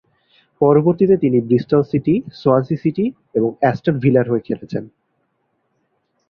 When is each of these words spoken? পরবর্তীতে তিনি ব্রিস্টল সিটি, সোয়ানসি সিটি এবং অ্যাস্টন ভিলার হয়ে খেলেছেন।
পরবর্তীতে 0.61 1.15
তিনি 1.17 1.37
ব্রিস্টল 1.41 1.81
সিটি, 1.83 2.15
সোয়ানসি 2.31 2.75
সিটি 2.75 3.05
এবং 3.35 3.49
অ্যাস্টন 3.59 3.95
ভিলার 3.99 4.25
হয়ে 4.29 4.45
খেলেছেন। 4.47 4.83